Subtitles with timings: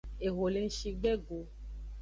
[0.27, 1.39] Eho le ngshi gbe go.